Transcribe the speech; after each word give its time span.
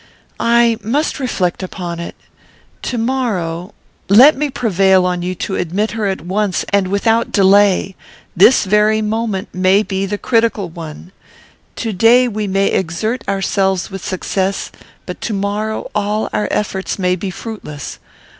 "I 0.39 0.79
must 0.81 1.19
reflect 1.19 1.61
upon 1.61 1.99
it. 1.99 2.15
To 2.81 2.97
morrow" 2.97 3.75
"Let 4.19 4.35
me 4.35 4.49
prevail 4.49 5.05
on 5.05 5.21
you 5.21 5.35
to 5.35 5.57
admit 5.57 5.91
her 5.91 6.07
at 6.07 6.21
once, 6.21 6.65
and 6.69 6.87
without 6.87 7.31
delay. 7.31 7.95
This 8.35 8.65
very 8.65 9.03
moment 9.03 9.49
may 9.53 9.83
be 9.83 10.07
the 10.07 10.17
critical 10.17 10.69
one. 10.69 11.11
To 11.75 11.93
day 11.93 12.27
we 12.27 12.47
may 12.47 12.69
exert 12.69 13.23
ourselves 13.29 13.91
with 13.91 14.03
success, 14.03 14.71
but 15.05 15.21
to 15.21 15.33
morrow 15.33 15.91
all 15.93 16.29
our 16.33 16.47
efforts 16.49 16.97
may 16.97 17.15
be 17.15 17.29
fruitless. 17.29 17.99